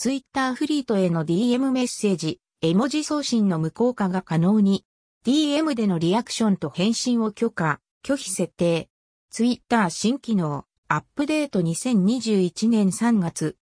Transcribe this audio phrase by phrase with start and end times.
[0.00, 4.86] ツイッターフリートへの DM メッセージ、絵文字送信の無効化が可能に、
[5.26, 8.88] DM でのリアクションと返信を許可、拒否設定。
[9.28, 13.58] ツイッター新機能、アップデート2021年3月。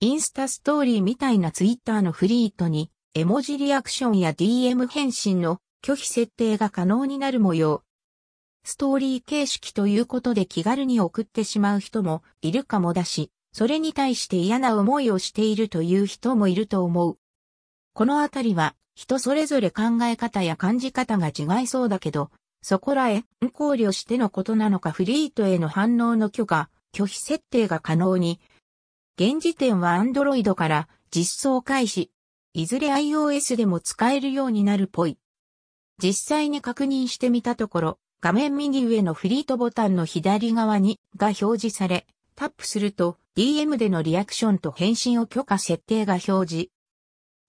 [0.00, 7.84] インスタストーリーみたいなツイッターのフリートに、絵文字リアクションや DM 返信の拒否設定が可能になる模様。
[8.64, 17.18] ストーリー形式ということで気軽に送ってしまう人もいるかもだし、それに対して嫌な思いをしているという人もいると思う。
[17.92, 22.30] このあたりは人それぞれ考え方や感じ方が違いそうだけど、
[22.62, 28.40] そこらへ考慮してのことなのかフリートへの反応の許可、拒否設定が可能に。
[29.18, 32.10] 現時点は Android から実装開始。
[32.54, 35.18] いずれ iOS でも使えるようになるっぽい。
[36.02, 46.68] 実際に確認してみたところ、画面右上のフリートボタンの左側にが表示され、タップすると DM でのリアクションと返信を許可設定が表示。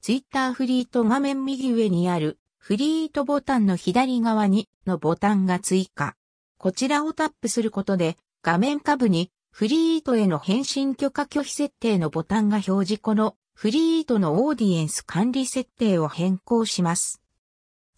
[0.01, 6.15] Twitter フリート画面右上にあるフリートボタンの左側にのボタンが追加。
[6.57, 17.21] こちらをタップすることで画面下部にフリートへの返信許可拒否設定のボタンが表示このフリートのオーディエンス管理設定を変更します。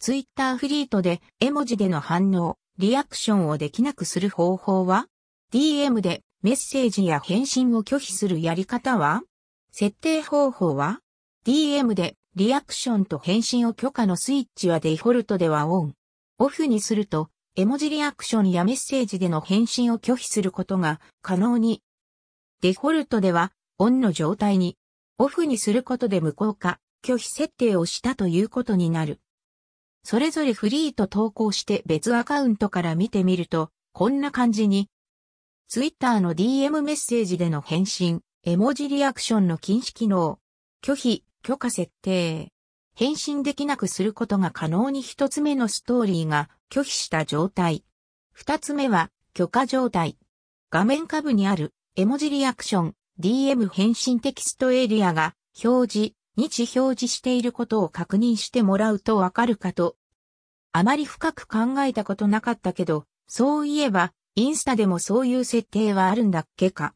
[0.00, 5.06] Twitter フリートで絵文字での反応、リアクションをできなくする方法は
[5.52, 9.22] ?DM でメッセージや返信を拒否するやり方は？
[9.72, 11.00] 設定方法は
[11.46, 15.94] ?DM でリアクションと返信を許可のスイッチはデフォルトではオン。
[16.38, 21.82] オフにすると、絵文字リアクションやメッセージでの返信を拒否することが可能に。
[22.60, 24.76] デフォルトではオンの状態に、
[25.16, 29.20] オフにすることで無効化、拒否設定をしたということになる。
[30.04, 34.90] それぞれフリーと投稿して別アカウントから見てみると、こんな感じに
[35.68, 40.38] ツイッターの DM メッセージでの返信、絵文字リアクションの禁止機能、
[40.80, 42.52] 拒否、許可設定、
[42.94, 47.84] 返信できなくすることが可能に一つ目のストーリーが拒否した状態。
[48.30, 50.18] 二つ目は許可状態。
[50.70, 55.34] 画面下部にある絵文字リアクション、DM 返信テキストエリアが
[55.64, 59.96] 表示、日表示していることを確認してもらうとわかるかと。
[60.70, 66.95] あまり深く考えたことなかったけど、そういえばインスタでもそういう設定はあるんだっけか。